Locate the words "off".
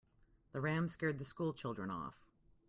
1.91-2.25